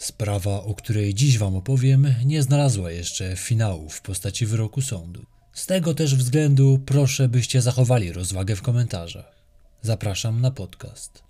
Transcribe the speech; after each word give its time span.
Sprawa, 0.00 0.62
o 0.62 0.74
której 0.74 1.14
dziś 1.14 1.38
Wam 1.38 1.56
opowiem, 1.56 2.14
nie 2.24 2.42
znalazła 2.42 2.90
jeszcze 2.90 3.36
finału 3.36 3.88
w 3.88 4.02
postaci 4.02 4.46
wyroku 4.46 4.82
sądu. 4.82 5.26
Z 5.52 5.66
tego 5.66 5.94
też 5.94 6.14
względu 6.14 6.80
proszę, 6.86 7.28
byście 7.28 7.62
zachowali 7.62 8.12
rozwagę 8.12 8.56
w 8.56 8.62
komentarzach. 8.62 9.34
Zapraszam 9.82 10.40
na 10.40 10.50
podcast. 10.50 11.22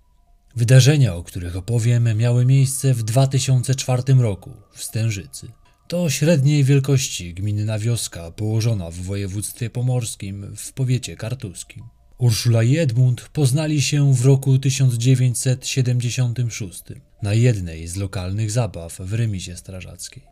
Wydarzenia, 0.57 1.15
o 1.15 1.23
których 1.23 1.57
opowiem, 1.57 2.17
miały 2.17 2.47
miejsce 2.47 2.95
w 2.95 3.03
2004 3.03 4.03
roku 4.15 4.51
w 4.73 4.83
Stężycy. 4.85 5.49
To 5.89 6.11
średniej 6.11 6.65
wielkości 6.65 7.35
gminna 7.35 7.79
wioska 7.79 8.31
położona 8.31 8.91
w 8.91 8.95
województwie 8.95 9.71
pomorskim 9.71 10.57
w 10.57 10.73
powiecie 10.73 11.17
kartuskim. 11.17 11.85
Urszula 12.21 12.63
i 12.63 12.79
Edmund 12.79 13.29
poznali 13.33 13.83
się 13.83 14.15
w 14.15 14.25
roku 14.25 14.59
1976 14.59 16.83
na 17.23 17.35
jednej 17.35 17.89
z 17.89 17.97
lokalnych 17.97 18.51
zabaw 18.51 19.01
w 19.01 19.13
remizie 19.13 19.57
strażackiej. 19.57 20.23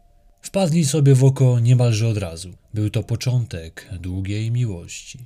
Wpadli 0.43 0.85
sobie 0.85 1.15
w 1.15 1.25
oko 1.25 1.61
niemalże 1.61 2.09
od 2.09 2.19
razu. 2.19 2.55
Był 2.75 2.91
to 2.91 3.03
początek 3.03 3.89
długiej 4.01 4.51
miłości. 4.51 5.19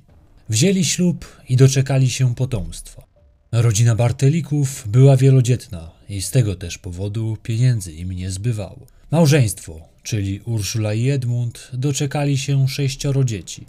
Wzięli 0.49 0.85
ślub 0.85 1.41
i 1.49 1.55
doczekali 1.55 2.09
się 2.09 2.35
potomstwa. 2.35 3.03
Rodzina 3.51 3.95
Bartelików 3.95 4.87
była 4.87 5.17
wielodzietna 5.17 5.91
i 6.09 6.21
z 6.21 6.31
tego 6.31 6.55
też 6.55 6.77
powodu 6.77 7.37
pieniędzy 7.43 7.93
im 7.93 8.11
nie 8.11 8.31
zbywało. 8.31 8.87
Małżeństwo, 9.11 9.89
czyli 10.03 10.39
Urszula 10.39 10.93
i 10.93 11.09
Edmund, 11.09 11.71
doczekali 11.73 12.37
się 12.37 12.67
sześcioro 12.67 13.23
dzieci. 13.23 13.65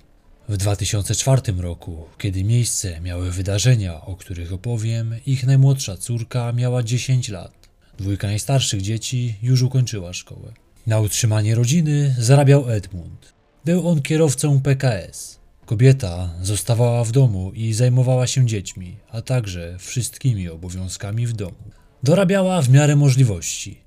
W 0.48 0.56
2004 0.56 1.42
roku, 1.58 2.04
kiedy 2.18 2.44
miejsce 2.44 3.00
miały 3.00 3.30
wydarzenia, 3.30 4.00
o 4.00 4.16
których 4.16 4.52
opowiem, 4.52 5.14
ich 5.26 5.46
najmłodsza 5.46 5.96
córka 5.96 6.52
miała 6.52 6.82
10 6.82 7.28
lat. 7.28 7.52
Dwójka 7.98 8.27
najstarszych 8.27 8.82
dzieci 8.82 9.34
już 9.42 9.62
ukończyła 9.62 10.12
szkołę. 10.12 10.52
Na 10.86 11.00
utrzymanie 11.00 11.54
rodziny 11.54 12.14
zarabiał 12.19 12.70
Edmund. 12.70 13.32
Był 13.64 13.88
on 13.88 14.02
kierowcą 14.02 14.60
PKS. 14.60 15.38
Kobieta 15.66 16.30
zostawała 16.42 17.04
w 17.04 17.12
domu 17.12 17.52
i 17.54 17.72
zajmowała 17.72 18.26
się 18.26 18.47
dziećmi, 18.47 18.97
a 19.10 19.22
także 19.22 19.76
wszystkimi 19.78 20.48
obowiązkami 20.48 21.26
w 21.26 21.32
domu. 21.32 21.70
Dorabiała 22.02 22.62
w 22.62 22.69
miarę 22.69 22.97
możliwości. 22.97 23.80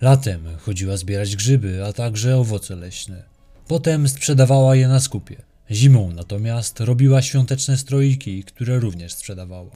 Latem 0.00 0.44
chodziła 0.58 0.96
zbierać 0.96 1.36
grzyby, 1.36 1.84
a 1.84 1.92
także 1.92 2.36
owoce 2.36 2.76
leśne. 2.76 3.22
Potem 3.68 4.08
sprzedawała 4.08 4.76
je 4.76 4.88
na 4.88 5.00
skupie. 5.00 5.45
Zimą 5.70 6.12
natomiast 6.12 6.80
robiła 6.80 7.22
świąteczne 7.22 7.76
stroiki, 7.76 8.44
które 8.44 8.78
również 8.80 9.14
sprzedawała. 9.14 9.70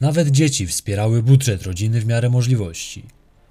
Nawet 0.00 0.30
dzieci 0.30 0.66
wspierały 0.66 1.22
budżet 1.22 1.62
rodziny 1.62 2.00
w 2.00 2.06
miarę 2.06 2.30
możliwości. 2.30 3.04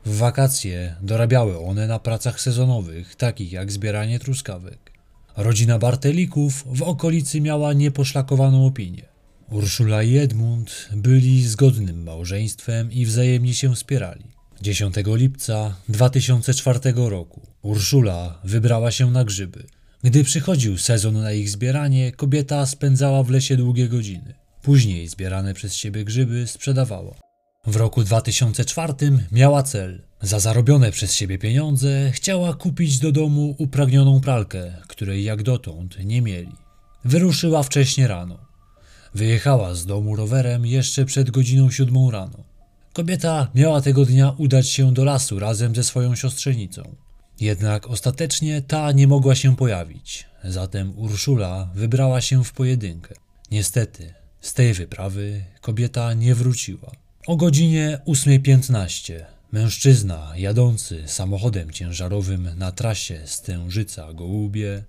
W 0.06 0.18
wakacje 0.18 0.96
dorabiały 1.02 1.60
one 1.60 1.88
na 1.88 2.00
pracach 2.00 2.42
sezonowych, 2.42 3.16
takich 3.16 3.52
jak 3.52 3.72
zbieranie 3.72 4.20
truskawek. 4.20 4.92
Rodzina 5.38 5.80
Bartelików 5.80 6.66
w 6.72 6.82
okolicy 6.82 7.42
miała 7.42 7.74
nieposzlakowaną 7.74 8.66
opinię. 8.66 9.06
Urszula 9.52 10.04
i 10.04 10.18
Edmund 10.18 10.90
byli 10.96 11.48
zgodnym 11.48 12.04
małżeństwem 12.04 12.92
i 12.92 13.06
wzajemnie 13.06 13.54
się 13.54 13.76
wspierali. 13.76 14.24
10 14.62 14.96
lipca 15.06 15.76
2004 15.90 16.80
roku 16.96 17.42
Urszula 17.62 18.40
wybrała 18.44 18.92
się 18.92 19.12
na 19.12 19.24
grzyby. 19.26 19.64
Gdy 20.04 20.24
przychodził 20.24 20.78
sezon 20.78 21.22
na 21.22 21.32
ich 21.32 21.50
zbieranie, 21.50 22.12
kobieta 22.12 22.66
spędzała 22.66 23.24
w 23.24 23.30
lesie 23.30 23.58
długie 23.58 23.88
godziny. 23.90 24.34
Później 24.62 25.08
zbierane 25.08 25.54
przez 25.54 25.74
siebie 25.76 26.06
grzyby 26.06 26.48
sprzedawała. 26.48 27.16
W 27.68 27.76
roku 27.76 28.04
2004 28.04 28.94
miała 29.32 29.64
cel. 29.64 30.02
Za 30.22 30.40
zarobione 30.40 30.92
przez 30.92 31.14
siebie 31.14 31.38
pieniądze 31.38 32.12
chciała 32.12 32.54
kupić 32.54 33.00
do 33.00 33.12
domu 33.12 33.56
upragnioną 33.58 34.22
pralkę, 34.22 34.74
której 34.88 35.24
jak 35.24 35.44
dotąd 35.44 36.06
nie 36.06 36.22
mieli. 36.22 36.52
Wyruszyła 37.06 37.64
wcześnie 37.64 38.08
rano. 38.08 38.38
Wyjechała 39.16 39.76
z 39.76 39.86
domu 39.86 40.16
rowerem 40.16 40.66
jeszcze 40.66 41.06
przed 41.06 41.32
godziną 41.32 41.72
siódmą 41.72 42.12
rano. 42.12 42.44
Kobieta 42.94 43.48
miała 43.56 43.82
tego 43.82 44.06
dnia 44.06 44.34
udać 44.38 44.70
się 44.70 44.94
do 44.94 45.04
lasu 45.04 45.40
razem 45.40 45.76
ze 45.76 45.84
swoją 45.84 46.16
siostrzenicą. 46.16 46.96
Jednak 47.40 47.88
ostatecznie 47.88 48.62
ta 48.62 48.92
nie 48.92 49.08
mogła 49.08 49.36
się 49.36 49.56
pojawić, 49.56 50.26
zatem 50.44 51.00
Urszula 51.00 51.70
wybrała 51.76 52.22
się 52.22 52.44
w 52.44 52.54
pojedynkę. 52.54 53.16
Niestety, 53.52 54.14
z 54.42 54.54
tej 54.54 54.74
wyprawy 54.74 55.44
kobieta 55.62 56.14
nie 56.14 56.36
wróciła. 56.36 56.92
O 57.28 57.36
godzinie 57.36 58.00
8.15 58.08 59.14
mężczyzna 59.52 60.34
jadący 60.36 61.04
samochodem 61.06 61.72
ciężarowym 61.72 62.50
na 62.58 62.72
trasie 62.72 63.22
Stężyca-Gołubie 63.26 64.82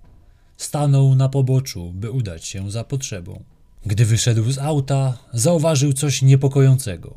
stanął 0.57 1.15
na 1.15 1.29
poboczu, 1.29 1.91
by 1.93 2.11
udać 2.11 2.45
się 2.45 2.71
za 2.71 2.83
potrzebą. 2.83 3.43
Gdy 3.85 4.05
wyszedł 4.05 4.51
z 4.51 4.57
auta, 4.57 5.17
zauważył 5.33 5.93
coś 5.93 6.21
niepokojącego. 6.21 7.13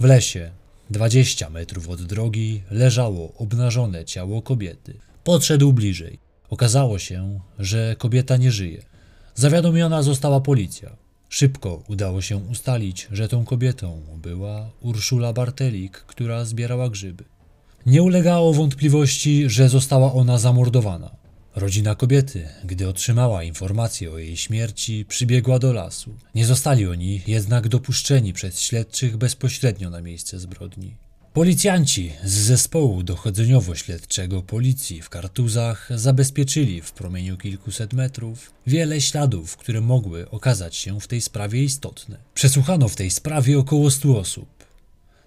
W 0.00 0.04
lesie, 0.04 0.50
20 0.90 1.50
metrów 1.50 1.88
od 1.88 2.02
drogi, 2.02 2.62
leżało 2.70 3.32
obnażone 3.38 4.04
ciało 4.04 4.42
kobiety. 4.42 4.98
Podszedł 5.24 5.72
bliżej. 5.72 6.18
Okazało 6.50 6.98
się, 6.98 7.40
że 7.58 7.96
kobieta 7.98 8.36
nie 8.36 8.52
żyje. 8.52 8.82
Zawiadomiona 9.34 10.02
została 10.02 10.40
policja. 10.40 10.96
Szybko 11.28 11.82
udało 11.88 12.20
się 12.20 12.36
ustalić, 12.36 13.08
że 13.12 13.28
tą 13.28 13.44
kobietą 13.44 14.00
była 14.22 14.70
Urszula 14.80 15.32
Bartelik, 15.32 15.92
która 15.92 16.44
zbierała 16.44 16.90
grzyby. 16.90 17.24
Nie 17.86 18.02
ulegało 18.02 18.52
wątpliwości, 18.52 19.50
że 19.50 19.68
została 19.68 20.12
ona 20.12 20.38
zamordowana. 20.38 21.10
Rodzina 21.56 21.94
kobiety, 21.94 22.48
gdy 22.64 22.88
otrzymała 22.88 23.42
informację 23.42 24.12
o 24.12 24.18
jej 24.18 24.36
śmierci, 24.36 25.04
przybiegła 25.08 25.58
do 25.58 25.72
lasu. 25.72 26.14
Nie 26.34 26.46
zostali 26.46 26.86
oni 26.86 27.22
jednak 27.26 27.68
dopuszczeni 27.68 28.32
przez 28.32 28.60
śledczych 28.60 29.16
bezpośrednio 29.16 29.90
na 29.90 30.00
miejsce 30.00 30.38
zbrodni. 30.38 30.96
Policjanci 31.32 32.12
z 32.24 32.32
zespołu 32.32 33.02
dochodzeniowo-śledczego 33.02 34.42
policji 34.42 35.02
w 35.02 35.08
Kartuzach 35.08 35.88
zabezpieczyli 35.94 36.82
w 36.82 36.92
promieniu 36.92 37.36
kilkuset 37.36 37.92
metrów 37.92 38.52
wiele 38.66 39.00
śladów, 39.00 39.56
które 39.56 39.80
mogły 39.80 40.30
okazać 40.30 40.76
się 40.76 41.00
w 41.00 41.06
tej 41.06 41.20
sprawie 41.20 41.62
istotne. 41.62 42.18
Przesłuchano 42.34 42.88
w 42.88 42.96
tej 42.96 43.10
sprawie 43.10 43.58
około 43.58 43.90
100 43.90 44.18
osób. 44.18 44.48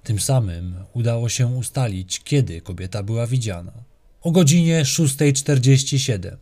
Tym 0.04 0.20
samym 0.20 0.76
udało 0.94 1.30
się 1.30 1.48
ustalić, 1.48 2.22
kiedy 2.24 2.62
kobieta 2.62 3.04
była 3.04 3.28
widziana. 3.28 3.89
O 4.22 4.32
godzinie 4.32 4.84
6.47 4.84 6.36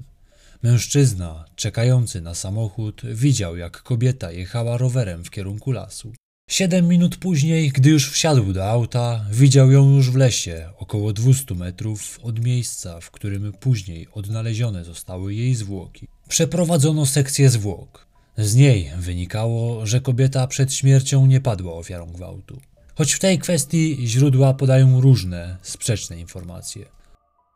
mężczyzna 0.63 1.45
czekający 1.55 2.21
na 2.21 2.35
samochód 2.35 3.01
widział, 3.13 3.57
jak 3.57 3.83
kobieta 3.83 4.31
jechała 4.31 4.77
rowerem 4.77 5.23
w 5.23 5.29
kierunku 5.29 5.71
lasu. 5.71 6.13
Siedem 6.49 6.87
minut 6.87 7.17
później, 7.17 7.71
gdy 7.71 7.89
już 7.89 8.11
wsiadł 8.11 8.53
do 8.53 8.69
auta, 8.69 9.25
widział 9.31 9.71
ją 9.71 9.95
już 9.95 10.11
w 10.11 10.15
lesie, 10.15 10.69
około 10.77 11.13
200 11.13 11.55
metrów 11.55 12.19
od 12.23 12.39
miejsca, 12.39 12.99
w 13.01 13.11
którym 13.11 13.53
później 13.59 14.07
odnalezione 14.13 14.83
zostały 14.83 15.33
jej 15.33 15.55
zwłoki. 15.55 16.07
Przeprowadzono 16.29 17.05
sekcję 17.05 17.49
zwłok. 17.49 18.07
Z 18.37 18.55
niej 18.55 18.91
wynikało, 18.97 19.85
że 19.85 20.01
kobieta 20.01 20.47
przed 20.47 20.73
śmiercią 20.73 21.25
nie 21.25 21.41
padła 21.41 21.73
ofiarą 21.73 22.05
gwałtu. 22.05 22.61
Choć 22.95 23.13
w 23.13 23.19
tej 23.19 23.39
kwestii 23.39 23.97
źródła 24.05 24.53
podają 24.53 25.01
różne, 25.01 25.57
sprzeczne 25.61 26.19
informacje. 26.19 26.97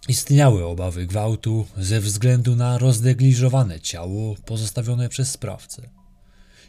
Istniały 0.07 0.65
obawy 0.65 1.05
gwałtu 1.05 1.65
ze 1.77 1.99
względu 1.99 2.55
na 2.55 2.77
roznegliżowane 2.77 3.79
ciało 3.79 4.35
pozostawione 4.45 5.09
przez 5.09 5.31
sprawcę. 5.31 5.89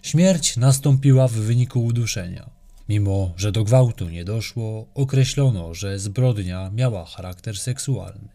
Śmierć 0.03 0.57
nastąpiła 0.57 1.29
w 1.29 1.33
wyniku 1.33 1.85
uduszenia. 1.85 2.51
Mimo, 2.89 3.33
że 3.37 3.53
do 3.53 3.65
gwałtu 3.65 4.09
nie 4.09 4.25
doszło, 4.25 4.87
określono, 4.95 5.75
że 5.75 5.99
zbrodnia 5.99 6.71
miała 6.71 7.05
charakter 7.05 7.59
seksualny. 7.59 8.29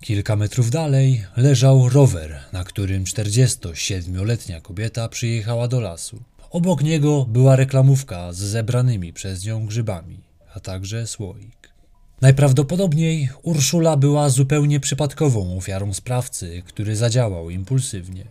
Kilka 0.00 0.36
metrów 0.36 0.70
dalej 0.70 1.24
leżał 1.36 1.88
rower, 1.88 2.40
na 2.52 2.64
którym 2.64 3.04
47-letnia 3.04 4.60
kobieta 4.60 5.08
przyjechała 5.08 5.68
do 5.68 5.80
lasu. 5.80 6.22
Obok 6.50 6.82
niego 6.82 7.24
była 7.24 7.56
reklamówka 7.56 8.32
z 8.32 8.38
zebranymi 8.38 9.12
przez 9.12 9.46
nią 9.46 9.66
grzybami, 9.66 10.20
a 10.54 10.60
także 10.60 11.06
słoik. 11.06 11.73
Najprawdopodobniej 12.20 13.28
Urszula 13.42 13.96
była 13.96 14.28
zupełnie 14.28 14.80
przypadkową 14.80 15.56
ofiarą 15.56 15.94
sprawcy, 15.94 16.62
który 16.66 16.96
zadziałał 16.96 17.50
impulsywnie. 17.50 18.24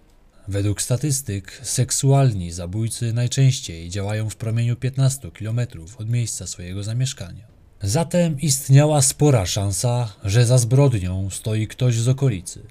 Według 0.48 0.82
statystyk, 0.82 1.60
seksualni 1.64 2.52
zabójcy 2.52 3.14
najczęściej 3.14 3.90
działają 3.90 4.30
w 4.30 4.36
promieniu 4.36 4.76
15 4.76 5.32
km 5.32 5.60
od 5.98 6.10
miejsca 6.10 6.48
swojego 6.48 6.84
zamieszkania. 6.84 7.48
Zatem 7.82 8.42
istniała 8.42 9.02
spora 9.02 9.46
szansa, 9.46 10.14
że 10.24 10.46
za 10.46 10.58
zbrodnią 10.58 11.30
stoi 11.30 11.68
ktoś 11.68 11.96
z 11.96 12.08
okolicy. 12.08 12.62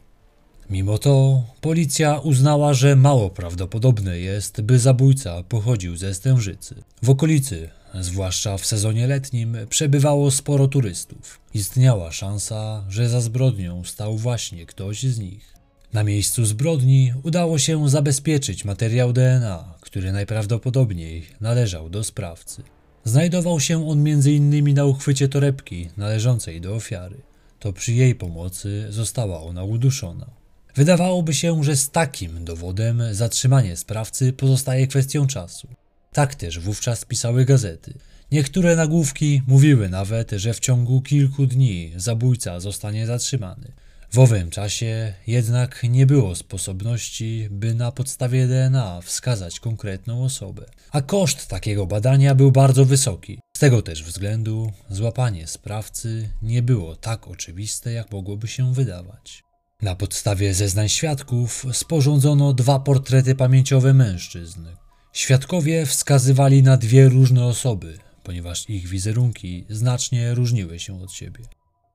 Mimo 0.70 0.98
to 0.98 1.42
policja 1.60 2.18
uznała, 2.18 2.74
że 2.74 2.96
mało 2.96 3.30
prawdopodobne 3.30 4.18
jest, 4.18 4.60
by 4.60 4.78
zabójca 4.78 5.42
pochodził 5.42 5.96
ze 5.96 6.14
Stężycy. 6.14 6.74
W 7.02 7.10
okolicy, 7.10 7.68
zwłaszcza 8.00 8.58
w 8.58 8.66
sezonie 8.66 9.06
letnim, 9.06 9.56
przebywało 9.68 10.30
sporo 10.30 10.68
turystów. 10.68 11.40
Istniała 11.54 12.12
szansa, 12.12 12.84
że 12.88 13.08
za 13.08 13.20
zbrodnią 13.20 13.84
stał 13.84 14.18
właśnie 14.18 14.66
ktoś 14.66 15.02
z 15.02 15.18
nich. 15.18 15.54
Na 15.92 16.04
miejscu 16.04 16.44
zbrodni 16.44 17.12
udało 17.22 17.58
się 17.58 17.88
zabezpieczyć 17.88 18.64
materiał 18.64 19.12
DNA, 19.12 19.74
który 19.80 20.12
najprawdopodobniej 20.12 21.26
należał 21.40 21.90
do 21.90 22.04
sprawcy. 22.04 22.62
Znajdował 23.04 23.60
się 23.60 23.88
on 23.88 24.06
m.in. 24.08 24.74
na 24.74 24.84
uchwycie 24.84 25.28
torebki 25.28 25.88
należącej 25.96 26.60
do 26.60 26.74
ofiary. 26.74 27.16
To 27.58 27.72
przy 27.72 27.92
jej 27.92 28.14
pomocy 28.14 28.86
została 28.90 29.42
ona 29.42 29.64
uduszona. 29.64 30.26
Wydawałoby 30.74 31.34
się, 31.34 31.64
że 31.64 31.76
z 31.76 31.90
takim 31.90 32.44
dowodem 32.44 33.02
zatrzymanie 33.14 33.76
sprawcy 33.76 34.32
pozostaje 34.32 34.86
kwestią 34.86 35.26
czasu. 35.26 35.68
Tak 36.12 36.34
też 36.34 36.58
wówczas 36.58 37.04
pisały 37.04 37.44
gazety. 37.44 37.94
Niektóre 38.32 38.76
nagłówki 38.76 39.42
mówiły 39.46 39.88
nawet, 39.88 40.30
że 40.30 40.54
w 40.54 40.60
ciągu 40.60 41.02
kilku 41.02 41.46
dni 41.46 41.92
zabójca 41.96 42.60
zostanie 42.60 43.06
zatrzymany. 43.06 43.72
W 44.12 44.18
owym 44.18 44.50
czasie 44.50 45.12
jednak 45.26 45.82
nie 45.82 46.06
było 46.06 46.34
sposobności, 46.34 47.48
by 47.50 47.74
na 47.74 47.92
podstawie 47.92 48.46
DNA 48.46 49.00
wskazać 49.00 49.60
konkretną 49.60 50.24
osobę. 50.24 50.66
A 50.90 51.02
koszt 51.02 51.46
takiego 51.48 51.86
badania 51.86 52.34
był 52.34 52.52
bardzo 52.52 52.84
wysoki. 52.84 53.40
Z 53.56 53.60
tego 53.60 53.82
też 53.82 54.02
względu 54.02 54.72
złapanie 54.90 55.46
sprawcy 55.46 56.28
nie 56.42 56.62
było 56.62 56.96
tak 56.96 57.28
oczywiste, 57.28 57.92
jak 57.92 58.12
mogłoby 58.12 58.48
się 58.48 58.74
wydawać. 58.74 59.42
Na 59.82 59.94
podstawie 59.94 60.54
zeznań 60.54 60.88
świadków 60.88 61.66
sporządzono 61.72 62.52
dwa 62.52 62.78
portrety 62.78 63.34
pamięciowe 63.34 63.94
mężczyzn. 63.94 64.66
Świadkowie 65.12 65.86
wskazywali 65.86 66.62
na 66.62 66.76
dwie 66.76 67.08
różne 67.08 67.44
osoby, 67.44 67.98
ponieważ 68.22 68.70
ich 68.70 68.88
wizerunki 68.88 69.64
znacznie 69.70 70.34
różniły 70.34 70.78
się 70.78 71.02
od 71.02 71.12
siebie. 71.12 71.44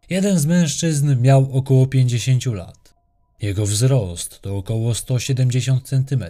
Jeden 0.09 0.39
z 0.39 0.45
mężczyzn 0.45 1.21
miał 1.21 1.57
około 1.57 1.87
50 1.87 2.45
lat. 2.45 2.93
Jego 3.41 3.65
wzrost 3.65 4.41
to 4.41 4.57
około 4.57 4.95
170 4.95 5.87
cm. 5.89 6.23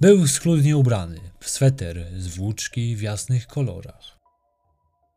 Był 0.00 0.28
schludnie 0.28 0.76
ubrany 0.76 1.20
w 1.40 1.50
sweter 1.50 2.06
z 2.18 2.28
włóczki 2.28 2.96
w 2.96 3.02
jasnych 3.02 3.46
kolorach. 3.46 4.19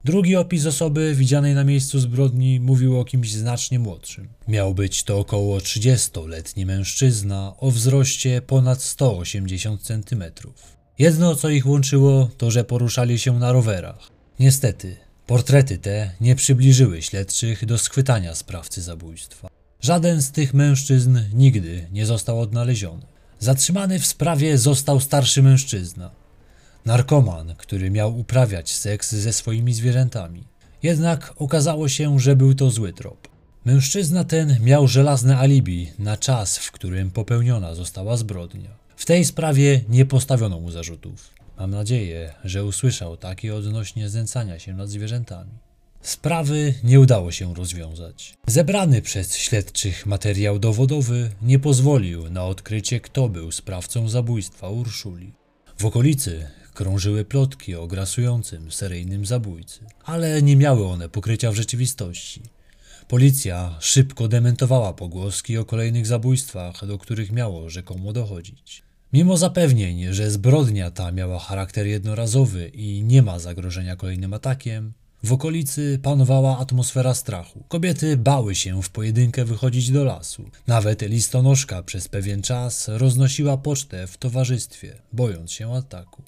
Drugi 0.06 0.36
opis 0.36 0.66
osoby 0.66 1.16
widzianej 1.16 1.56
na 1.56 1.64
miejscu 1.64 2.00
zbrodni 2.00 2.60
mówił 2.60 3.00
o 3.00 3.06
kimś 3.06 3.32
znacznie 3.32 3.80
młodszym. 3.80 4.28
Miał 4.48 4.74
być 4.74 5.04
to 5.04 5.20
około 5.20 5.58
30-letni 5.58 6.66
mężczyzna 6.66 7.54
o 7.60 7.72
wzroście 7.72 8.42
ponad 8.42 8.82
180 8.82 9.82
cm. 9.82 10.24
Jedno, 11.00 11.36
co 11.36 11.50
ich 11.50 11.66
łączyło, 11.66 12.30
to 12.38 12.52
że 12.52 12.64
poruszali 12.64 13.20
się 13.20 13.40
na 13.40 13.52
rowerach. 13.52 14.10
Niestety, 14.40 14.96
portrety 15.28 15.78
te 15.78 16.12
nie 16.22 16.36
przybliżyły 16.36 17.02
śledczych 17.02 17.66
do 17.66 17.78
schwytania 17.78 18.36
sprawcy 18.36 18.82
zabójstwa. 18.82 19.50
Żaden 19.82 20.22
z 20.22 20.32
tych 20.32 20.54
mężczyzn 20.54 21.20
nigdy 21.34 21.88
nie 21.92 22.06
został 22.06 22.40
odnaleziony. 22.40 23.06
Zatrzymany 23.40 24.00
w 24.00 24.06
sprawie 24.06 24.58
został 24.58 25.00
starszy 25.00 25.44
mężczyzna, 25.44 26.12
narkoman, 26.86 27.56
który 27.58 27.92
miał 27.92 28.20
uprawiać 28.20 28.72
seks 28.72 29.16
ze 29.16 29.34
swoimi 29.34 29.74
zwierzętami. 29.74 30.44
Jednak 30.84 31.34
okazało 31.38 31.90
się, 31.90 32.20
że 32.20 32.36
był 32.36 32.54
to 32.54 32.70
zły 32.70 32.94
trop. 32.94 33.28
Mężczyzna 33.66 34.24
ten 34.24 34.58
miał 34.62 34.88
żelazne 34.88 35.38
alibi 35.38 35.92
na 36.00 36.18
czas, 36.18 36.58
w 36.58 36.72
którym 36.72 37.12
popełniona 37.12 37.76
została 37.76 38.18
zbrodnia. 38.18 38.70
W 38.96 39.06
tej 39.06 39.26
sprawie 39.26 39.82
nie 39.90 40.06
postawiono 40.06 40.60
mu 40.60 40.72
zarzutów. 40.72 41.30
Mam 41.60 41.72
nadzieję, 41.72 42.34
że 42.44 42.66
usłyszał 42.66 43.18
takie 43.18 43.56
odnośnie 43.56 44.10
znęcania 44.10 44.60
się 44.60 44.74
nad 44.74 44.90
zwierzętami. 44.90 45.52
Sprawy 46.02 46.74
nie 46.84 47.00
udało 47.00 47.32
się 47.32 47.54
rozwiązać. 47.54 48.38
Zebrany 48.48 49.02
przez 49.02 49.36
śledczych 49.36 50.06
materiał 50.06 50.60
dowodowy 50.60 51.30
nie 51.42 51.60
pozwolił 51.60 52.30
na 52.30 52.46
odkrycie, 52.46 53.00
kto 53.00 53.30
był 53.30 53.52
sprawcą 53.52 54.10
zabójstwa 54.10 54.70
Urszuli. 54.70 55.34
W 55.78 55.86
okolicy 55.86 56.48
krążyły 56.74 57.26
plotki 57.26 57.76
o 57.76 57.88
grasującym 57.88 58.72
seryjnym 58.72 59.26
zabójcy, 59.26 59.80
ale 60.04 60.42
nie 60.42 60.56
miały 60.56 60.88
one 60.88 61.10
pokrycia 61.10 61.52
w 61.52 61.56
rzeczywistości. 61.56 62.42
Policja 63.08 63.78
szybko 63.80 64.28
dementowała 64.28 64.94
pogłoski 64.94 65.58
o 65.58 65.66
kolejnych 65.66 66.08
zabójstwach, 66.08 66.86
do 66.86 66.98
których 66.98 67.32
miało 67.32 67.70
rzekomo 67.70 68.14
dochodzić. 68.14 68.84
Mimo 69.14 69.38
zapewnień, 69.38 70.14
że 70.14 70.32
zbrodnia 70.32 70.92
ta 70.92 71.12
miała 71.12 71.40
charakter 71.40 71.88
jednorazowy 71.88 72.68
i 72.68 73.04
nie 73.04 73.22
ma 73.22 73.40
zagrożenia 73.40 73.96
kolejnym 73.96 74.34
atakiem, 74.34 74.94
w 75.24 75.34
okolicy 75.34 76.00
panowała 76.04 76.58
atmosfera 76.60 77.14
strachu. 77.14 77.64
Kobiety 77.68 78.18
bały 78.18 78.56
się 78.56 78.82
w 78.84 78.90
pojedynkę 78.90 79.46
wychodzić 79.46 79.92
do 79.92 80.04
lasu. 80.04 80.50
Nawet 80.68 81.02
listonoszka 81.02 81.84
przez 81.84 82.08
pewien 82.08 82.42
czas 82.42 82.88
roznosiła 82.88 83.58
pocztę 83.58 84.08
w 84.08 84.18
towarzystwie, 84.18 84.96
bojąc 85.14 85.52
się 85.52 85.74
ataku. 85.74 86.24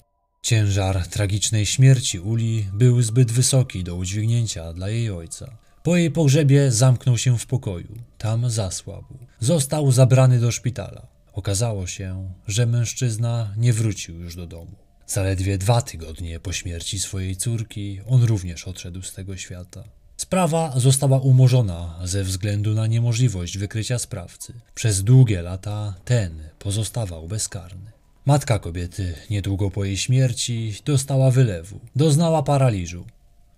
Ciężar 0.46 1.06
tragicznej 1.06 1.66
śmierci 1.66 2.20
Uli 2.20 2.66
był 2.72 3.02
zbyt 3.02 3.32
wysoki 3.32 3.84
do 3.84 3.94
udźwignięcia 3.94 4.72
dla 4.72 4.88
jej 4.88 5.10
ojca. 5.10 5.56
Po 5.82 5.96
jej 5.96 6.10
pogrzebie 6.10 6.72
zamknął 6.72 7.18
się 7.18 7.38
w 7.38 7.46
pokoju. 7.46 7.96
Tam 8.18 8.50
zasłabł. 8.50 9.18
Został 9.40 9.92
zabrany 9.92 10.40
do 10.40 10.52
szpitala. 10.52 11.06
Okazało 11.32 11.86
się, 11.86 12.32
że 12.46 12.66
mężczyzna 12.66 13.54
nie 13.56 13.72
wrócił 13.72 14.20
już 14.20 14.36
do 14.36 14.46
domu. 14.46 14.76
Zaledwie 15.06 15.58
dwa 15.58 15.82
tygodnie 15.82 16.40
po 16.40 16.52
śmierci 16.52 16.98
swojej 16.98 17.36
córki 17.36 18.00
on 18.08 18.22
również 18.22 18.68
odszedł 18.68 19.02
z 19.02 19.12
tego 19.12 19.36
świata. 19.36 19.84
Sprawa 20.16 20.72
została 20.76 21.20
umorzona 21.20 22.00
ze 22.04 22.24
względu 22.24 22.74
na 22.74 22.86
niemożliwość 22.86 23.58
wykrycia 23.58 23.98
sprawcy. 23.98 24.52
Przez 24.74 25.02
długie 25.02 25.42
lata 25.42 25.94
ten 26.04 26.48
pozostawał 26.58 27.28
bezkarny. 27.28 27.95
Matka 28.26 28.58
kobiety 28.58 29.14
niedługo 29.30 29.70
po 29.70 29.84
jej 29.84 29.96
śmierci 29.96 30.74
dostała 30.84 31.30
wylewu, 31.30 31.80
doznała 31.96 32.42
paraliżu. 32.42 33.04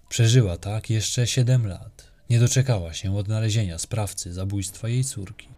Przeżyła 0.08 0.56
tak 0.56 0.90
jeszcze 0.90 1.26
7 1.26 1.66
lat. 1.66 2.10
Nie 2.30 2.38
doczekała 2.38 2.92
się 2.92 3.16
odnalezienia 3.16 3.78
sprawcy 3.78 4.32
zabójstwa 4.32 4.88
jej 4.88 5.04
córki. 5.04 5.48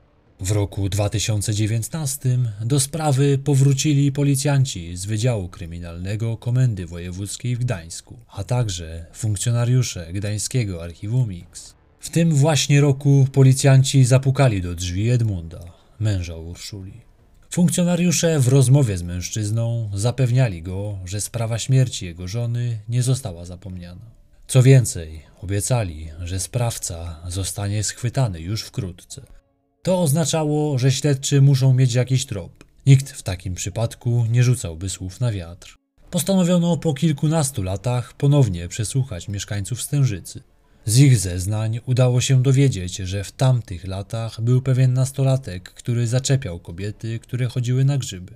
W 0.41 0.51
roku 0.51 0.89
2019 0.89 2.39
do 2.65 2.81
sprawy 2.81 3.39
powrócili 3.39 4.13
policjanci 4.13 4.97
z 4.97 5.07
Wydziału 5.07 5.49
Kryminalnego 5.49 6.37
Komendy 6.37 6.87
Wojewódzkiej 6.87 7.57
w 7.57 7.59
Gdańsku, 7.59 8.19
a 8.29 8.45
także 8.45 9.07
funkcjonariusze 9.13 10.13
Gdańskiego 10.13 10.83
Archiwum 10.83 11.29
Mix. 11.29 11.75
W 12.01 12.11
tym 12.11 12.35
właśnie 12.35 12.81
roku 12.81 13.27
policjanci 13.33 14.05
zapukali 14.05 14.63
do 14.63 14.75
drzwi 14.75 15.11
Edmunda, 15.11 15.61
męża 16.01 16.37
Urszuli. 16.37 17.10
Funkcjonariusze 17.53 18.41
w 18.41 18.49
rozmowie 18.49 18.99
z 18.99 19.03
mężczyzną 19.03 19.91
zapewniali 19.95 20.63
go, 20.63 20.99
że 21.05 21.21
sprawa 21.21 21.59
śmierci 21.59 22.07
jego 22.07 22.29
żony 22.29 22.79
nie 22.89 23.03
została 23.03 23.45
zapomniana. 23.45 24.11
Co 24.47 24.63
więcej, 24.63 25.23
obiecali, 25.43 26.09
że 26.23 26.41
sprawca 26.41 27.21
zostanie 27.29 27.85
schwytany 27.85 28.41
już 28.41 28.63
wkrótce. 28.63 29.23
To 29.83 30.03
oznaczało, 30.03 30.79
że 30.79 30.93
śledczy 30.93 31.43
muszą 31.43 31.75
mieć 31.75 31.95
jakiś 31.95 32.27
trop. 32.27 32.65
Nikt 32.87 33.11
w 33.11 33.23
takim 33.23 33.55
przypadku 33.55 34.27
nie 34.31 34.43
rzucałby 34.43 34.89
słów 34.89 35.21
na 35.21 35.33
wiatr. 35.33 35.79
Postanowiono 36.11 36.77
po 36.77 36.95
kilkunastu 36.95 37.63
latach 37.63 38.15
ponownie 38.15 38.69
przesłuchać 38.69 39.29
mieszkańców 39.29 39.83
Stężycy. 39.83 40.43
Z 40.91 40.99
ich 40.99 41.19
zeznań 41.19 41.81
udało 41.87 42.21
się 42.21 42.43
dowiedzieć, 42.43 42.97
że 42.97 43.25
w 43.25 43.33
tamtych 43.33 43.87
latach 43.87 44.41
był 44.41 44.63
pewien 44.63 44.93
nastolatek, 44.93 45.73
który 45.73 46.07
zaczepiał 46.07 46.59
kobiety, 46.59 47.19
które 47.19 47.47
chodziły 47.47 47.85
na 47.85 47.99
grzyby. 47.99 48.33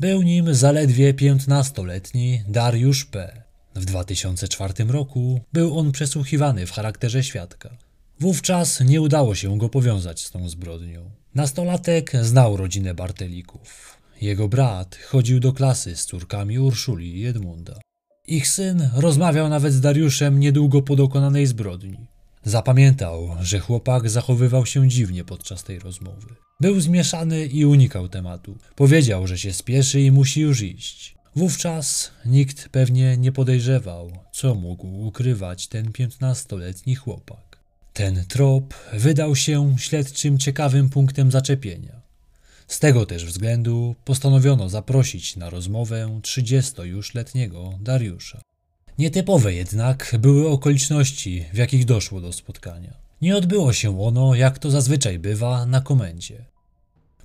Był 0.00 0.22
nim 0.22 0.54
zaledwie 0.54 1.14
piętnastoletni 1.14 2.42
Dariusz 2.48 3.04
P. 3.04 3.42
W 3.74 3.84
2004 3.84 4.84
roku 4.84 5.40
był 5.52 5.78
on 5.78 5.92
przesłuchiwany 5.92 6.66
w 6.66 6.72
charakterze 6.72 7.24
świadka. 7.24 7.76
Wówczas 8.20 8.80
nie 8.80 9.00
udało 9.00 9.34
się 9.34 9.58
go 9.58 9.68
powiązać 9.68 10.24
z 10.24 10.30
tą 10.30 10.48
zbrodnią. 10.48 11.10
Nastolatek 11.34 12.12
znał 12.22 12.56
rodzinę 12.56 12.94
Bartelików. 12.94 13.98
Jego 14.20 14.48
brat 14.48 14.96
chodził 14.96 15.40
do 15.40 15.52
klasy 15.52 15.96
z 15.96 16.06
córkami 16.06 16.58
Urszuli 16.58 17.20
i 17.20 17.26
Edmunda. 17.26 17.80
Ich 18.26 18.48
syn 18.48 18.90
rozmawiał 18.94 19.48
nawet 19.48 19.72
z 19.72 19.80
Dariuszem 19.80 20.40
niedługo 20.40 20.82
po 20.82 20.96
dokonanej 20.96 21.46
zbrodni. 21.46 21.96
Zapamiętał, 22.44 23.36
że 23.40 23.58
chłopak 23.58 24.10
zachowywał 24.10 24.66
się 24.66 24.88
dziwnie 24.88 25.24
podczas 25.24 25.64
tej 25.64 25.78
rozmowy. 25.78 26.26
Był 26.60 26.80
zmieszany 26.80 27.46
i 27.46 27.64
unikał 27.64 28.08
tematu. 28.08 28.56
Powiedział, 28.76 29.26
że 29.26 29.38
się 29.38 29.52
spieszy 29.52 30.00
i 30.00 30.10
musi 30.10 30.40
już 30.40 30.62
iść. 30.62 31.14
Wówczas 31.36 32.10
nikt 32.26 32.68
pewnie 32.68 33.16
nie 33.16 33.32
podejrzewał, 33.32 34.10
co 34.32 34.54
mógł 34.54 35.06
ukrywać 35.06 35.68
ten 35.68 35.92
piętnastoletni 35.92 36.94
chłopak. 36.94 37.58
Ten 37.92 38.24
trop 38.28 38.74
wydał 38.92 39.36
się 39.36 39.74
śledczym 39.78 40.38
ciekawym 40.38 40.90
punktem 40.90 41.30
zaczepienia. 41.30 42.03
Z 42.68 42.78
tego 42.78 43.06
też 43.06 43.24
względu 43.24 43.94
postanowiono 44.04 44.68
zaprosić 44.68 45.36
na 45.36 45.50
rozmowę 45.50 46.20
30 46.22 46.82
już 46.82 47.14
letniego 47.14 47.78
Dariusza. 47.80 48.40
Nietypowe 48.98 49.54
jednak 49.54 50.16
były 50.18 50.48
okoliczności, 50.48 51.44
w 51.52 51.56
jakich 51.56 51.84
doszło 51.84 52.20
do 52.20 52.32
spotkania. 52.32 52.94
Nie 53.22 53.36
odbyło 53.36 53.72
się 53.72 54.02
ono, 54.02 54.34
jak 54.34 54.58
to 54.58 54.70
zazwyczaj 54.70 55.18
bywa, 55.18 55.66
na 55.66 55.80
komendzie. 55.80 56.44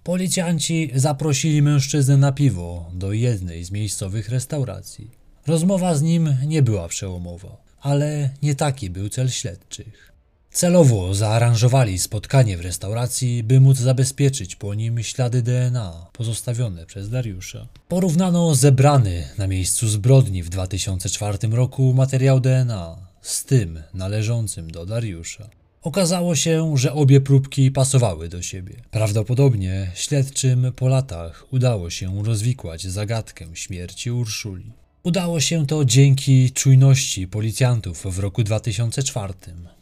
Policjanci 0.04 0.92
zaprosili 0.96 1.62
mężczyznę 1.62 2.18
na 2.18 2.32
piwo 2.32 2.92
do 2.94 3.12
jednej 3.12 3.64
z 3.64 3.72
miejscowych 3.72 4.30
restauracji. 4.30 5.12
Rozmowa 5.48 5.96
z 5.96 6.02
nim 6.02 6.38
nie 6.46 6.62
była 6.62 6.88
przełomowa, 6.88 7.58
ale 7.82 8.30
nie 8.42 8.56
taki 8.56 8.90
był 8.90 9.10
cel 9.10 9.30
śledczych. 9.30 10.09
Celowo 10.52 11.14
zaaranżowali 11.14 12.00
spotkanie 12.00 12.58
w 12.58 12.62
restauracji, 12.62 13.44
by 13.44 13.60
móc 13.60 13.78
zabezpieczyć 13.78 14.56
po 14.56 14.74
nim 14.74 15.04
ślady 15.04 15.42
DNA 15.42 16.08
pozostawione 16.14 16.86
przez 16.86 17.10
Dariusza. 17.10 17.68
Porównano 17.88 18.56
zebrany 18.56 19.28
na 19.38 19.48
miejscu 19.48 19.88
zbrodni 19.88 20.44
w 20.44 20.50
2004 20.50 21.38
roku 21.48 21.94
materiał 21.94 22.40
DNA 22.40 22.98
z 23.22 23.46
tym 23.46 23.84
należącym 23.94 24.72
do 24.72 24.86
Dariusza. 24.86 25.50
Okazało 25.82 26.36
się, 26.36 26.78
że 26.78 26.94
obie 26.94 27.22
próbki 27.22 27.72
pasowały 27.72 28.30
do 28.30 28.42
siebie. 28.42 28.76
Prawdopodobnie 28.92 29.92
śledczym 29.96 30.72
po 30.76 30.88
latach 30.88 31.46
udało 31.52 31.90
się 31.90 32.24
rozwikłać 32.24 32.88
zagadkę 32.88 33.46
śmierci 33.54 34.12
Urszuli. 34.12 34.72
Udało 35.04 35.40
się 35.40 35.68
to 35.68 35.86
dzięki 35.86 36.52
czujności 36.52 37.28
policjantów 37.28 38.06
w 38.16 38.20
roku 38.20 38.44
2004, 38.44 39.34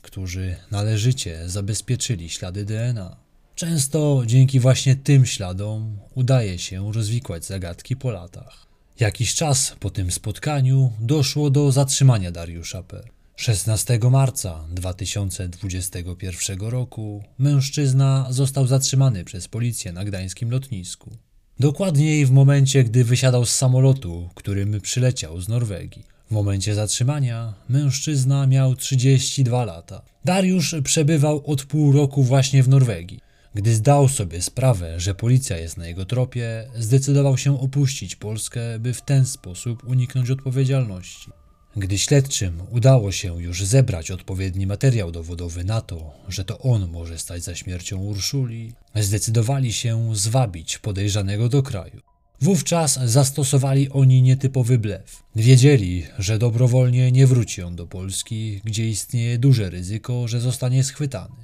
którzy 0.01 0.55
należycie 0.71 1.50
zabezpieczyli 1.50 2.29
ślady 2.29 2.65
DNA. 2.65 3.17
Często 3.55 4.24
dzięki 4.25 4.59
właśnie 4.59 4.95
tym 4.95 5.25
śladom 5.25 5.97
udaje 6.15 6.59
się 6.59 6.93
rozwikłać 6.93 7.45
zagadki 7.45 7.95
po 7.95 8.12
latach. 8.12 8.67
Jakiś 9.00 9.36
czas 9.36 9.75
po 9.79 9.89
tym 9.89 10.12
spotkaniu 10.12 10.93
doszło 11.00 11.50
do 11.50 11.71
zatrzymania 11.71 12.31
Dariusza 12.31 12.83
P. 12.83 13.03
16 13.36 14.00
marca 14.12 14.65
2021 14.71 16.59
roku 16.59 17.24
mężczyzna 17.38 18.27
został 18.29 18.67
zatrzymany 18.67 19.25
przez 19.25 19.47
policję 19.47 19.91
na 19.91 20.05
gdańskim 20.05 20.51
lotnisku. 20.51 21.17
Dokładniej 21.60 22.26
w 22.26 22.32
momencie, 22.32 22.84
gdy 22.84 23.04
wysiadał 23.04 23.46
z 23.46 23.56
samolotu, 23.56 24.30
którym 24.36 24.82
przyleciał 24.82 25.42
z 25.42 25.50
Norwegii. 25.50 26.04
W 26.30 26.32
momencie 26.32 26.76
zatrzymania 26.76 27.54
mężczyzna 27.70 28.48
miał 28.48 28.76
32 28.76 29.66
lata. 29.66 30.02
Dariusz 30.26 30.76
przebywał 30.84 31.44
od 31.46 31.64
pół 31.64 31.92
roku 31.92 32.24
właśnie 32.24 32.64
w 32.64 32.70
Norwegii. 32.70 33.20
Gdy 33.56 33.76
zdał 33.76 34.08
sobie 34.08 34.42
sprawę, 34.42 35.00
że 35.00 35.16
policja 35.16 35.58
jest 35.58 35.78
na 35.78 35.88
jego 35.88 36.06
tropie, 36.06 36.68
zdecydował 36.76 37.38
się 37.38 37.62
opuścić 37.62 38.16
Polskę, 38.16 38.80
by 38.80 38.94
w 38.94 39.02
ten 39.02 39.26
sposób 39.26 39.88
uniknąć 39.88 40.30
odpowiedzialności. 40.30 41.32
Gdy 41.77 41.98
śledczym 41.98 42.62
udało 42.72 43.12
się 43.12 43.41
już 43.43 43.65
zebrać 43.65 44.12
odpowiedni 44.12 44.67
materiał 44.67 45.12
dowodowy 45.12 45.63
na 45.63 45.81
to, 45.81 46.12
że 46.29 46.46
to 46.46 46.60
on 46.60 46.89
może 46.89 47.17
stać 47.17 47.43
za 47.43 47.55
śmiercią 47.55 47.98
Urszuli, 47.98 48.74
zdecydowali 48.96 49.74
się 49.74 50.15
zwabić 50.15 50.77
podejrzanego 50.77 51.50
do 51.50 51.63
kraju. 51.63 52.01
Wówczas 52.41 53.00
zastosowali 53.05 53.89
oni 53.89 54.22
nietypowy 54.22 54.79
blef. 54.79 55.24
Wiedzieli, 55.36 56.05
że 56.19 56.38
dobrowolnie 56.38 57.12
nie 57.12 57.27
wróci 57.27 57.62
on 57.62 57.75
do 57.75 57.88
Polski, 57.88 58.62
gdzie 58.63 58.89
istnieje 58.89 59.38
duże 59.38 59.69
ryzyko, 59.69 60.27
że 60.27 60.39
zostanie 60.39 60.84
schwytany. 60.84 61.36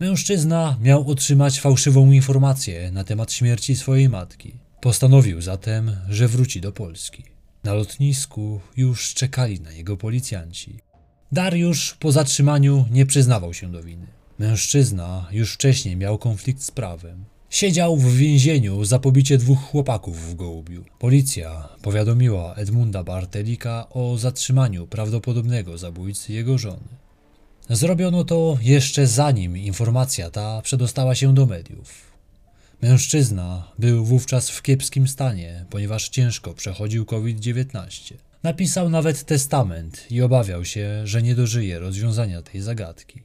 Mężczyzna 0.00 0.78
miał 0.82 1.10
otrzymać 1.10 1.60
fałszywą 1.60 2.12
informację 2.12 2.90
na 2.90 3.04
temat 3.04 3.32
śmierci 3.32 3.76
swojej 3.76 4.08
matki. 4.08 4.52
Postanowił 4.80 5.40
zatem, 5.40 5.96
że 6.08 6.28
wróci 6.28 6.60
do 6.60 6.72
Polski. 6.72 7.35
Na 7.66 7.74
lotnisku 7.74 8.60
już 8.76 9.14
czekali 9.14 9.60
na 9.60 9.72
jego 9.72 9.96
policjanci. 9.96 10.78
Dariusz 11.32 11.96
po 12.00 12.12
zatrzymaniu 12.12 12.84
nie 12.90 13.06
przyznawał 13.06 13.54
się 13.54 13.72
do 13.72 13.82
winy. 13.82 14.06
Mężczyzna 14.38 15.28
już 15.32 15.54
wcześniej 15.54 15.96
miał 15.96 16.18
konflikt 16.18 16.62
z 16.62 16.70
prawem. 16.70 17.24
Siedział 17.50 17.96
w 17.96 18.16
więzieniu 18.16 18.84
za 18.84 18.98
pobicie 18.98 19.38
dwóch 19.38 19.58
chłopaków 19.58 20.30
w 20.30 20.34
Gołubiu. 20.34 20.84
Policja 20.98 21.68
powiadomiła 21.82 22.54
Edmunda 22.54 23.04
Bartelika 23.04 23.86
o 23.90 24.18
zatrzymaniu 24.18 24.86
prawdopodobnego 24.86 25.78
zabójcy 25.78 26.32
jego 26.32 26.58
żony. 26.58 26.88
Zrobiono 27.70 28.24
to 28.24 28.58
jeszcze 28.62 29.06
zanim 29.06 29.56
informacja 29.56 30.30
ta 30.30 30.62
przedostała 30.62 31.14
się 31.14 31.34
do 31.34 31.46
mediów. 31.46 32.15
Mężczyzna 32.82 33.72
był 33.78 34.04
wówczas 34.04 34.50
w 34.50 34.62
kiepskim 34.62 35.08
stanie, 35.08 35.64
ponieważ 35.70 36.08
ciężko 36.08 36.54
przechodził 36.54 37.04
COVID-19. 37.04 38.14
Napisał 38.42 38.90
nawet 38.90 39.24
testament 39.24 40.06
i 40.10 40.22
obawiał 40.22 40.64
się, 40.64 41.06
że 41.06 41.22
nie 41.22 41.34
dożyje 41.34 41.78
rozwiązania 41.78 42.42
tej 42.42 42.60
zagadki. 42.60 43.22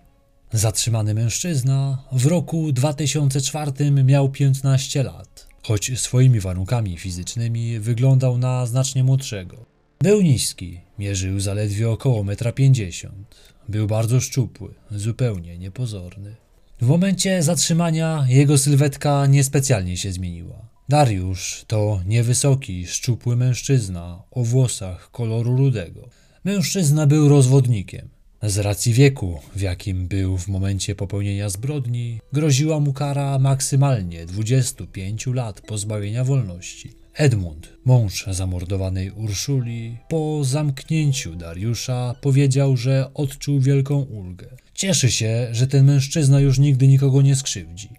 Zatrzymany 0.54 1.14
mężczyzna 1.14 2.04
w 2.12 2.26
roku 2.26 2.72
2004 2.72 3.92
miał 3.92 4.30
15 4.30 5.04
lat, 5.04 5.48
choć 5.64 6.00
swoimi 6.00 6.40
warunkami 6.40 6.98
fizycznymi 6.98 7.80
wyglądał 7.80 8.38
na 8.38 8.66
znacznie 8.66 9.04
młodszego. 9.04 9.66
Był 10.00 10.22
niski, 10.22 10.82
mierzył 11.00 11.40
zaledwie 11.40 11.90
około 11.90 12.24
1,50 12.24 13.06
m. 13.06 13.26
Był 13.70 13.88
bardzo 13.88 14.22
szczupły, 14.22 14.74
zupełnie 14.92 15.58
niepozorny. 15.58 16.36
W 16.82 16.88
momencie 16.88 17.44
zatrzymania 17.44 18.26
jego 18.30 18.58
sylwetka 18.58 19.26
niespecjalnie 19.26 19.98
się 19.98 20.12
zmieniła. 20.12 20.70
Dariusz 20.90 21.64
to 21.68 22.02
niewysoki, 22.06 22.88
szczupły 22.88 23.36
mężczyzna 23.36 24.24
o 24.32 24.44
włosach 24.44 25.12
koloru 25.12 25.58
rudego. 25.58 26.10
Mężczyzna 26.44 27.08
był 27.08 27.30
rozwodnikiem. 27.30 28.10
Z 28.44 28.58
racji 28.58 28.94
wieku, 28.94 29.40
w 29.56 29.62
jakim 29.62 30.08
był 30.08 30.38
w 30.38 30.48
momencie 30.48 30.96
popełnienia 30.96 31.50
zbrodni, 31.50 32.20
groziła 32.34 32.80
mu 32.80 32.94
kara 32.94 33.40
maksymalnie 33.40 34.26
25 34.26 35.28
lat 35.28 35.62
pozbawienia 35.62 36.24
wolności. 36.24 36.94
Edmund, 37.14 37.70
mąż 37.86 38.26
zamordowanej 38.32 39.12
Urszuli, 39.12 39.98
po 40.10 40.44
zamknięciu 40.44 41.36
Dariusza 41.36 42.16
powiedział, 42.22 42.78
że 42.78 43.12
odczuł 43.14 43.60
wielką 43.60 44.02
ulgę. 44.02 44.48
Cieszy 44.82 45.12
się, 45.12 45.48
że 45.52 45.68
ten 45.68 45.86
mężczyzna 45.86 46.40
już 46.40 46.60
nigdy 46.60 46.88
nikogo 46.88 47.22
nie 47.22 47.36
skrzywdzi. 47.36 47.90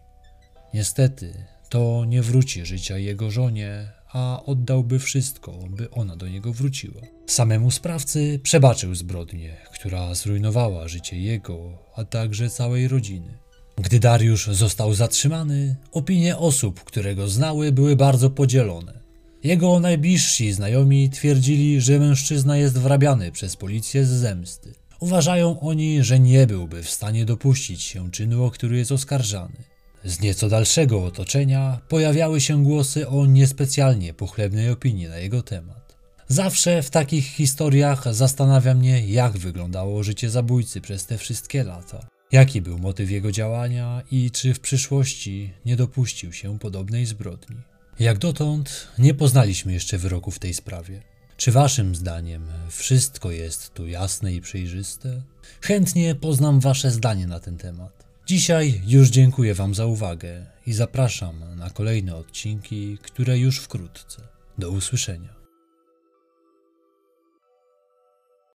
Niestety, 0.75 1.35
to 1.69 2.05
nie 2.05 2.23
wróci 2.23 2.67
życia 2.67 2.99
jego 2.99 3.31
żonie, 3.31 3.89
a 4.13 4.43
oddałby 4.47 4.99
wszystko, 4.99 5.53
by 5.71 5.91
ona 5.91 6.17
do 6.17 6.29
niego 6.29 6.53
wróciła. 6.53 7.03
Samemu 7.27 7.71
sprawcy 7.71 8.41
przebaczył 8.43 8.95
zbrodnię, 8.95 9.57
która 9.75 10.15
zrujnowała 10.15 10.89
życie 10.89 11.21
jego, 11.21 11.79
a 11.97 12.05
także 12.05 12.51
całej 12.51 12.89
rodziny. 12.89 13.39
Gdy 13.77 14.01
Dariusz 14.01 14.47
został 14.47 14.95
zatrzymany, 14.95 15.77
opinie 15.93 16.37
osób, 16.37 16.85
które 16.85 17.15
go 17.15 17.29
znały, 17.29 17.73
były 17.73 17.97
bardzo 17.97 18.31
podzielone. 18.31 19.01
Jego 19.45 19.81
najbliżsi 19.81 20.53
znajomi 20.53 21.11
twierdzili, 21.11 21.81
że 21.81 21.99
mężczyzna 21.99 22.57
jest 22.57 22.79
wrabiany 22.79 23.33
przez 23.33 23.57
policję 23.57 24.05
z 24.05 24.11
zemsty. 24.11 24.82
Uważają 25.03 25.61
oni, 25.61 26.05
że 26.05 26.21
nie 26.21 26.47
byłby 26.47 26.83
w 26.83 26.91
stanie 26.91 27.25
dopuścić 27.25 27.83
się 27.83 28.11
czynu, 28.11 28.45
o 28.45 28.51
który 28.51 28.79
jest 28.79 28.93
oskarżany. 28.93 29.57
Z 30.05 30.21
nieco 30.21 30.49
dalszego 30.49 31.05
otoczenia 31.05 31.81
pojawiały 31.89 32.41
się 32.41 32.65
głosy 32.65 33.09
o 33.09 33.27
niespecjalnie 33.27 34.15
pochlebnej 34.15 34.71
opinii 34.71 35.09
na 35.09 35.19
jego 35.19 35.43
temat. 35.43 35.97
Zawsze 36.29 36.83
w 36.83 36.91
takich 36.91 37.27
historiach 37.27 38.15
zastanawia 38.15 38.75
mnie, 38.75 39.07
jak 39.07 39.39
wyglądało 39.39 40.03
życie 40.03 40.31
zabójcy 40.31 40.81
przez 40.81 41.07
te 41.07 41.19
wszystkie 41.19 41.65
lata. 41.65 42.07
Jaki 42.33 42.63
był 42.63 42.79
motyw 42.79 43.11
jego 43.11 43.33
działania 43.33 44.03
i 44.11 44.31
czy 44.31 44.55
w 44.55 44.61
przyszłości 44.61 45.53
nie 45.65 45.77
dopuścił 45.77 46.33
się 46.33 46.59
podobnej 46.59 47.07
zbrodni. 47.07 47.57
Jak 48.01 48.19
dotąd 48.19 48.89
nie 48.99 49.15
poznaliśmy 49.15 49.73
jeszcze 49.73 49.99
wyroku 49.99 50.31
w 50.31 50.39
tej 50.39 50.55
sprawie. 50.55 51.12
Czy 51.37 51.53
waszym 51.53 51.95
zdaniem 51.95 52.47
wszystko 52.69 53.31
jest 53.31 53.75
tu 53.75 53.87
jasne 53.87 54.33
i 54.33 54.41
przejrzyste? 54.41 55.23
Chętnie 55.61 56.15
poznam 56.15 56.61
wasze 56.61 56.91
zdanie 56.91 57.27
na 57.27 57.41
ten 57.41 57.59
temat. 57.59 58.05
Dzisiaj 58.27 58.83
już 58.87 59.09
dziękuję 59.09 59.55
wam 59.55 59.75
za 59.75 59.87
uwagę 59.87 60.47
i 60.67 60.73
zapraszam 60.73 61.57
na 61.57 61.71
kolejne 61.71 62.17
odcinki, 62.17 62.99
które 63.03 63.39
już 63.39 63.59
wkrótce. 63.59 64.23
Do 64.59 64.71
usłyszenia. 64.71 65.42